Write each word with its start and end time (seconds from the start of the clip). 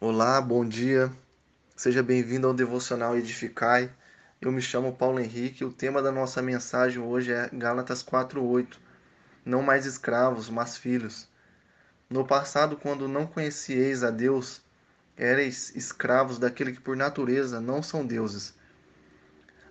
Olá, 0.00 0.40
bom 0.40 0.64
dia. 0.64 1.10
Seja 1.74 2.04
bem-vindo 2.04 2.46
ao 2.46 2.54
Devocional 2.54 3.16
Edificai. 3.16 3.90
Eu 4.40 4.52
me 4.52 4.62
chamo 4.62 4.94
Paulo 4.94 5.18
Henrique. 5.18 5.64
O 5.64 5.72
tema 5.72 6.00
da 6.00 6.12
nossa 6.12 6.40
mensagem 6.40 7.02
hoje 7.02 7.32
é 7.32 7.50
Gálatas 7.52 8.00
4:8. 8.00 8.78
Não 9.44 9.60
mais 9.60 9.86
escravos, 9.86 10.48
mas 10.48 10.76
filhos. 10.76 11.28
No 12.08 12.24
passado, 12.24 12.76
quando 12.76 13.08
não 13.08 13.26
conhecieis 13.26 14.04
a 14.04 14.10
Deus, 14.12 14.62
éreis 15.16 15.74
escravos 15.74 16.38
daquele 16.38 16.74
que 16.74 16.80
por 16.80 16.96
natureza 16.96 17.60
não 17.60 17.82
são 17.82 18.06
deuses. 18.06 18.54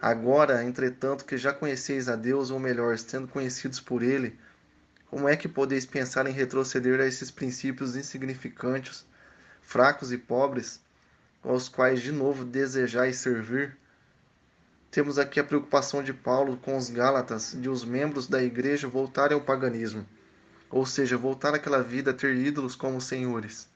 Agora, 0.00 0.64
entretanto, 0.64 1.24
que 1.24 1.38
já 1.38 1.52
conheceis 1.52 2.08
a 2.08 2.16
Deus, 2.16 2.50
ou 2.50 2.58
melhor, 2.58 2.98
sendo 2.98 3.28
conhecidos 3.28 3.78
por 3.78 4.02
ele, 4.02 4.36
como 5.08 5.28
é 5.28 5.36
que 5.36 5.46
podeis 5.46 5.86
pensar 5.86 6.26
em 6.26 6.32
retroceder 6.32 6.98
a 6.98 7.06
esses 7.06 7.30
princípios 7.30 7.94
insignificantes? 7.94 9.06
Fracos 9.66 10.12
e 10.12 10.16
pobres, 10.16 10.80
aos 11.42 11.68
quais 11.68 12.00
de 12.00 12.12
novo 12.12 12.44
desejais 12.44 13.16
servir? 13.16 13.76
Temos 14.92 15.18
aqui 15.18 15.40
a 15.40 15.44
preocupação 15.44 16.04
de 16.04 16.12
Paulo 16.12 16.56
com 16.56 16.76
os 16.76 16.88
Gálatas 16.88 17.52
de 17.52 17.68
os 17.68 17.84
membros 17.84 18.28
da 18.28 18.40
igreja 18.40 18.86
voltarem 18.86 19.36
ao 19.36 19.44
paganismo, 19.44 20.06
ou 20.70 20.86
seja, 20.86 21.18
voltar 21.18 21.52
àquela 21.52 21.82
vida 21.82 22.12
a 22.12 22.14
ter 22.14 22.36
ídolos 22.36 22.76
como 22.76 23.00
senhores. 23.00 23.68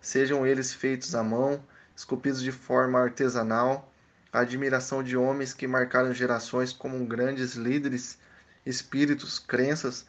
Sejam 0.00 0.44
eles 0.44 0.74
feitos 0.74 1.14
à 1.14 1.22
mão, 1.22 1.64
esculpidos 1.94 2.42
de 2.42 2.50
forma 2.50 2.98
artesanal, 2.98 3.94
a 4.32 4.40
admiração 4.40 5.00
de 5.00 5.16
homens 5.16 5.54
que 5.54 5.68
marcaram 5.68 6.12
gerações 6.12 6.72
como 6.72 7.06
grandes 7.06 7.54
líderes, 7.54 8.18
espíritos, 8.66 9.38
crenças 9.38 10.06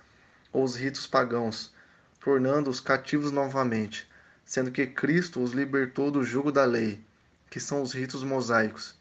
ou 0.52 0.64
os 0.64 0.76
ritos 0.76 1.06
pagãos, 1.06 1.72
tornando-os 2.20 2.80
cativos 2.80 3.32
novamente 3.32 4.10
sendo 4.46 4.72
que 4.72 4.86
Cristo 4.86 5.42
os 5.42 5.52
libertou 5.52 6.12
do 6.12 6.24
jugo 6.24 6.52
da 6.52 6.64
lei, 6.64 7.04
que 7.50 7.60
são 7.60 7.82
os 7.82 7.92
ritos 7.92 8.24
mosaicos, 8.24 8.96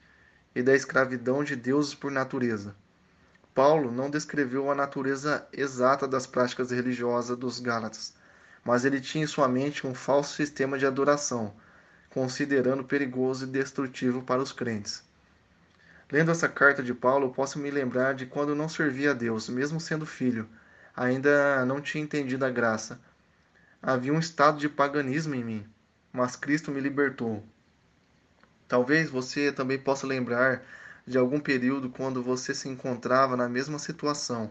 e 0.54 0.62
da 0.62 0.74
escravidão 0.74 1.44
de 1.44 1.54
deuses 1.54 1.94
por 1.94 2.10
natureza. 2.10 2.74
Paulo 3.54 3.92
não 3.92 4.10
descreveu 4.10 4.70
a 4.70 4.74
natureza 4.74 5.46
exata 5.52 6.08
das 6.08 6.26
práticas 6.26 6.70
religiosas 6.70 7.36
dos 7.36 7.60
Gálatas, 7.60 8.14
mas 8.64 8.84
ele 8.84 9.00
tinha 9.00 9.24
em 9.24 9.28
sua 9.28 9.46
mente 9.46 9.86
um 9.86 9.94
falso 9.94 10.34
sistema 10.34 10.78
de 10.78 10.86
adoração, 10.86 11.54
considerando 12.10 12.82
perigoso 12.82 13.44
e 13.44 13.48
destrutivo 13.48 14.22
para 14.22 14.42
os 14.42 14.52
crentes. 14.52 15.04
Lendo 16.10 16.30
essa 16.30 16.48
carta 16.48 16.82
de 16.82 16.94
Paulo, 16.94 17.32
posso 17.32 17.58
me 17.58 17.70
lembrar 17.70 18.14
de 18.14 18.24
quando 18.24 18.54
não 18.54 18.68
servia 18.68 19.10
a 19.10 19.14
Deus, 19.14 19.48
mesmo 19.48 19.80
sendo 19.80 20.06
filho, 20.06 20.48
ainda 20.96 21.64
não 21.66 21.80
tinha 21.80 22.02
entendido 22.02 22.44
a 22.44 22.50
graça, 22.50 23.00
Havia 23.86 24.14
um 24.14 24.18
estado 24.18 24.58
de 24.58 24.66
paganismo 24.66 25.34
em 25.34 25.44
mim, 25.44 25.66
mas 26.10 26.36
Cristo 26.36 26.70
me 26.70 26.80
libertou. 26.80 27.44
Talvez 28.66 29.10
você 29.10 29.52
também 29.52 29.78
possa 29.78 30.06
lembrar 30.06 30.62
de 31.06 31.18
algum 31.18 31.38
período 31.38 31.90
quando 31.90 32.22
você 32.22 32.54
se 32.54 32.66
encontrava 32.66 33.36
na 33.36 33.46
mesma 33.46 33.78
situação. 33.78 34.50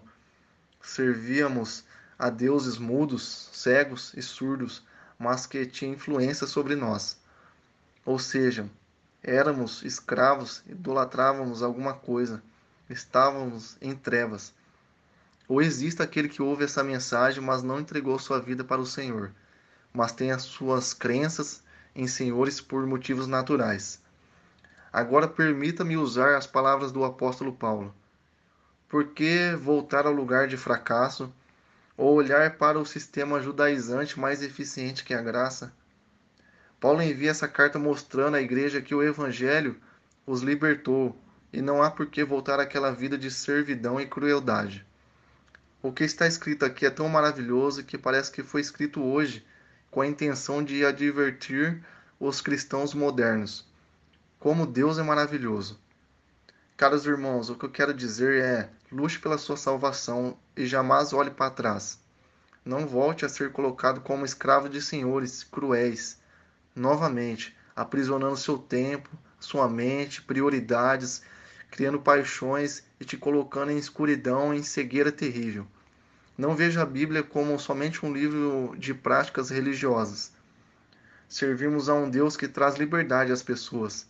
Servíamos 0.79 1.83
a 2.19 2.29
deuses 2.29 2.77
mudos, 2.77 3.49
cegos 3.51 4.13
e 4.15 4.21
surdos, 4.21 4.85
mas 5.17 5.47
que 5.47 5.65
tinham 5.65 5.95
influência 5.95 6.45
sobre 6.45 6.75
nós. 6.75 7.19
Ou 8.05 8.19
seja, 8.19 8.69
éramos 9.23 9.81
escravos, 9.81 10.61
idolatrávamos 10.67 11.63
alguma 11.63 11.95
coisa, 11.95 12.39
estávamos 12.87 13.77
em 13.81 13.95
trevas. 13.95 14.53
Ou 15.47 15.61
existe 15.61 16.01
aquele 16.01 16.29
que 16.29 16.41
ouve 16.41 16.63
essa 16.63 16.83
mensagem, 16.83 17.43
mas 17.43 17.61
não 17.61 17.79
entregou 17.79 18.17
sua 18.17 18.39
vida 18.39 18.63
para 18.63 18.81
o 18.81 18.85
Senhor, 18.85 19.31
mas 19.93 20.11
tem 20.11 20.31
as 20.31 20.43
suas 20.43 20.93
crenças 20.93 21.63
em 21.95 22.07
senhores 22.07 22.61
por 22.61 22.85
motivos 22.87 23.27
naturais. 23.27 24.01
Agora 24.91 25.27
permita-me 25.27 25.97
usar 25.97 26.35
as 26.35 26.47
palavras 26.47 26.91
do 26.91 27.03
apóstolo 27.03 27.53
Paulo. 27.53 27.93
Por 28.87 29.07
que 29.07 29.55
voltar 29.55 30.05
ao 30.05 30.13
lugar 30.13 30.47
de 30.47 30.55
fracasso 30.55 31.33
ou 31.97 32.13
olhar 32.13 32.57
para 32.57 32.79
o 32.79 32.85
sistema 32.85 33.41
judaizante 33.41 34.19
mais 34.19 34.41
eficiente 34.41 35.03
que 35.03 35.13
a 35.13 35.21
graça? 35.21 35.73
Paulo 36.79 37.01
envia 37.01 37.31
essa 37.31 37.47
carta 37.47 37.79
mostrando 37.79 38.35
à 38.35 38.41
igreja 38.41 38.81
que 38.81 38.93
o 38.93 39.01
evangelho 39.01 39.79
os 40.25 40.41
libertou 40.41 41.17
e 41.51 41.61
não 41.61 41.81
há 41.81 41.89
por 41.89 42.05
que 42.07 42.23
voltar 42.23 42.59
àquela 42.59 42.91
vida 42.91 43.17
de 43.17 43.31
servidão 43.31 43.99
e 43.99 44.05
crueldade. 44.05 44.85
O 45.85 45.91
que 45.91 46.05
está 46.05 46.25
escrito 46.25 46.63
aqui 46.63 46.85
é 46.85 46.89
tão 46.89 47.09
maravilhoso 47.09 47.83
que 47.83 47.97
parece 47.97 48.31
que 48.31 48.41
foi 48.41 48.61
escrito 48.61 49.03
hoje 49.03 49.45
com 49.91 49.99
a 49.99 50.07
intenção 50.07 50.63
de 50.63 50.85
advertir 50.85 51.83
os 52.17 52.39
cristãos 52.39 52.93
modernos. 52.93 53.67
Como 54.39 54.65
Deus 54.65 54.97
é 54.97 55.03
maravilhoso. 55.03 55.77
Caros 56.77 57.05
irmãos, 57.05 57.49
o 57.49 57.55
que 57.55 57.65
eu 57.65 57.69
quero 57.69 57.93
dizer 57.93 58.41
é: 58.41 58.69
lute 58.89 59.19
pela 59.19 59.37
sua 59.37 59.57
salvação 59.57 60.37
e 60.55 60.65
jamais 60.65 61.11
olhe 61.11 61.31
para 61.31 61.51
trás. 61.51 61.99
Não 62.63 62.87
volte 62.87 63.25
a 63.25 63.29
ser 63.29 63.51
colocado 63.51 63.99
como 63.99 64.23
escravo 64.23 64.69
de 64.69 64.81
senhores 64.81 65.43
cruéis, 65.43 66.17
novamente, 66.73 67.53
aprisionando 67.75 68.37
seu 68.37 68.57
tempo, 68.57 69.09
sua 69.37 69.67
mente, 69.67 70.21
prioridades, 70.21 71.21
criando 71.69 71.99
paixões 71.99 72.85
e 73.01 73.03
te 73.03 73.17
colocando 73.17 73.73
em 73.73 73.77
escuridão, 73.77 74.53
em 74.53 74.63
cegueira 74.63 75.11
terrível. 75.11 75.67
Não 76.37 76.55
veja 76.55 76.81
a 76.81 76.85
Bíblia 76.85 77.21
como 77.21 77.59
somente 77.59 78.03
um 78.05 78.11
livro 78.11 78.75
de 78.77 78.93
práticas 78.93 79.49
religiosas. 79.51 80.31
Servimos 81.29 81.89
a 81.89 81.93
um 81.93 82.09
Deus 82.09 82.35
que 82.35 82.47
traz 82.47 82.75
liberdade 82.75 83.31
às 83.31 83.43
pessoas. 83.43 84.07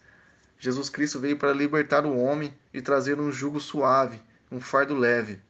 Jesus 0.57 0.89
Cristo 0.89 1.19
veio 1.19 1.37
para 1.37 1.51
libertar 1.51 2.05
o 2.05 2.17
homem 2.17 2.53
e 2.73 2.81
trazer 2.81 3.19
um 3.19 3.29
jugo 3.29 3.59
suave, 3.59 4.21
um 4.49 4.61
fardo 4.61 4.95
leve. 4.95 5.41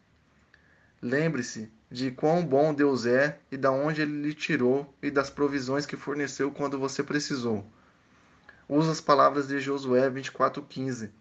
Lembre-se 1.00 1.72
de 1.92 2.10
quão 2.10 2.44
bom 2.44 2.74
Deus 2.74 3.06
é 3.06 3.38
e 3.52 3.58
da 3.58 3.70
onde 3.70 4.02
ele 4.02 4.24
lhe 4.24 4.34
tirou 4.34 4.92
e 5.00 5.12
das 5.12 5.30
provisões 5.30 5.86
que 5.86 5.96
forneceu 5.96 6.50
quando 6.50 6.80
você 6.80 7.04
precisou. 7.04 7.64
Usa 8.68 8.92
as 8.92 9.02
palavras 9.02 9.48
de 9.48 9.60
Josué 9.60 10.10
24:15. 10.10 11.12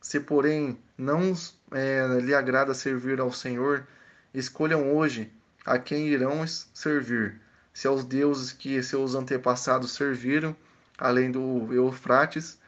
Se 0.00 0.20
porém 0.20 0.78
não 0.96 1.34
é, 1.72 2.20
lhe 2.20 2.34
agrada 2.34 2.74
servir 2.74 3.18
ao 3.18 3.32
Senhor, 3.32 3.84
Escolham 4.34 4.94
hoje 4.94 5.30
a 5.64 5.78
quem 5.78 6.08
irão 6.08 6.46
servir, 6.46 7.40
se 7.72 7.86
aos 7.86 8.04
deuses 8.04 8.52
que 8.52 8.82
seus 8.82 9.14
antepassados 9.14 9.92
serviram, 9.92 10.56
além 10.96 11.30
do 11.30 11.72
Eufrates, 11.72 12.58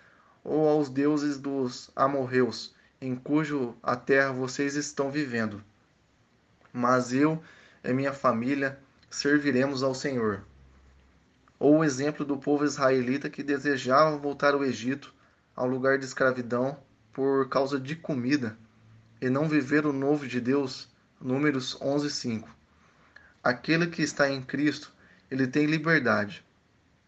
ou 0.43 0.69
aos 0.69 0.91
deuses 0.91 1.39
dos 1.39 1.91
amorreus, 1.97 2.75
em 3.01 3.17
cujo 3.17 3.75
a 3.83 3.97
terra 3.97 4.33
vocês 4.33 4.77
estão 4.77 5.11
vivendo. 5.11 5.65
Mas 6.73 7.13
eu 7.13 7.43
e 7.83 7.93
minha 7.93 8.13
família 8.13 8.79
serviremos 9.11 9.83
ao 9.83 9.95
Senhor. 9.95 10.45
Ou 11.59 11.79
o 11.79 11.85
exemplo 11.85 12.27
do 12.27 12.37
povo 12.37 12.65
israelita 12.65 13.31
que 13.31 13.43
desejava 13.43 14.19
voltar 14.19 14.53
ao 14.53 14.65
Egito, 14.65 15.15
ao 15.57 15.67
lugar 15.67 15.99
de 15.99 16.05
escravidão, 16.05 16.77
por 17.13 17.49
causa 17.49 17.81
de 17.81 17.97
comida, 17.97 18.59
e 19.21 19.31
não 19.31 19.49
viver 19.49 19.87
o 19.87 19.93
novo 19.93 20.27
de 20.27 20.41
Deus, 20.41 20.93
Números 21.21 21.81
11, 21.81 22.11
5. 22.11 22.49
Aquele 23.43 23.87
que 23.87 24.03
está 24.03 24.29
em 24.29 24.43
Cristo, 24.43 24.93
ele 25.31 25.47
tem 25.47 25.65
liberdade 25.65 26.45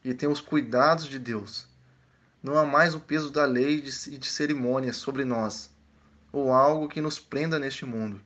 e 0.03 0.15
tem 0.15 0.29
os 0.29 0.41
cuidados 0.41 1.07
de 1.07 1.19
Deus. 1.19 1.67
Não 2.43 2.57
há 2.57 2.65
mais 2.65 2.95
o 2.95 3.01
peso 3.01 3.31
da 3.31 3.45
lei 3.45 3.79
e 3.79 4.17
de 4.17 4.27
cerimônias 4.27 4.97
sobre 4.97 5.25
nós, 5.25 5.71
ou 6.33 6.53
algo 6.53 6.89
que 6.89 7.01
nos 7.01 7.19
prenda 7.19 7.59
neste 7.59 7.85
mundo. 7.85 8.21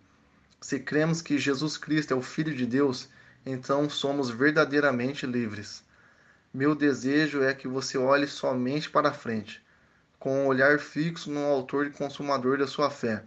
Se 0.60 0.78
cremos 0.78 1.22
que 1.22 1.38
Jesus 1.38 1.76
Cristo 1.76 2.12
é 2.12 2.16
o 2.16 2.22
Filho 2.22 2.54
de 2.54 2.66
Deus, 2.66 3.08
então 3.44 3.88
somos 3.88 4.28
verdadeiramente 4.28 5.26
livres. 5.26 5.82
Meu 6.52 6.74
desejo 6.74 7.42
é 7.42 7.54
que 7.54 7.66
você 7.66 7.97
olhe 7.97 8.28
somente 8.28 8.91
para 8.91 9.15
frente, 9.15 9.62
com 10.18 10.44
um 10.44 10.47
olhar 10.47 10.78
fixo 10.78 11.30
no 11.30 11.44
Autor 11.47 11.86
e 11.86 11.91
Consumador 11.91 12.59
da 12.59 12.66
sua 12.66 12.91
fé 12.91 13.24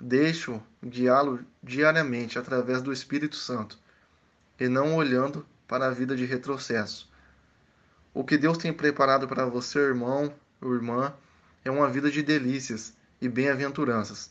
Deixo 0.00 0.60
guiá-lo 0.82 1.44
diariamente 1.62 2.38
através 2.38 2.82
do 2.82 2.92
Espírito 2.92 3.36
Santo 3.36 3.78
e 4.58 4.68
não 4.68 4.96
olhando 4.96 5.46
para 5.66 5.86
a 5.86 5.90
vida 5.90 6.16
de 6.16 6.24
retrocesso. 6.24 7.08
O 8.12 8.24
que 8.24 8.36
Deus 8.36 8.58
tem 8.58 8.72
preparado 8.72 9.26
para 9.26 9.46
você, 9.46 9.78
irmão 9.78 10.34
ou 10.60 10.74
irmã, 10.74 11.12
é 11.64 11.70
uma 11.70 11.88
vida 11.88 12.10
de 12.10 12.22
delícias 12.22 12.92
e 13.20 13.28
bem-aventuranças. 13.28 14.30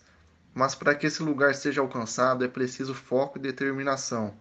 Mas 0.53 0.75
para 0.75 0.93
que 0.93 1.07
esse 1.07 1.23
lugar 1.23 1.55
seja 1.55 1.81
alcançado 1.81 2.45
é 2.45 2.47
preciso 2.47 2.93
foco 2.93 3.37
e 3.37 3.41
determinação, 3.41 4.35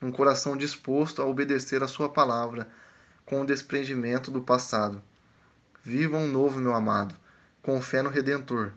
um 0.00 0.12
coração 0.12 0.56
disposto 0.56 1.22
a 1.22 1.24
obedecer 1.24 1.82
a 1.82 1.88
Sua 1.88 2.08
palavra 2.08 2.68
com 3.24 3.40
o 3.40 3.46
desprendimento 3.46 4.30
do 4.30 4.42
passado. 4.42 5.02
Viva 5.82 6.16
um 6.16 6.28
novo, 6.28 6.60
meu 6.60 6.74
amado, 6.74 7.14
com 7.62 7.80
fé 7.80 8.02
no 8.02 8.10
Redentor. 8.10 8.72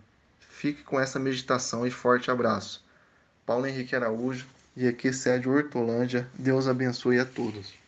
Fique 0.60 0.84
com 0.84 1.00
essa 1.00 1.18
meditação 1.18 1.88
e 1.88 1.90
forte 1.90 2.30
abraço. 2.30 2.84
Paulo 3.46 3.66
Henrique 3.66 3.96
Araújo 3.96 4.46
e 4.76 4.90
aqui 4.90 5.14
Sérgio 5.14 5.54
Hortolândia. 5.54 6.30
Deus 6.38 6.68
abençoe 6.68 7.18
a 7.18 7.24
todos. 7.24 7.79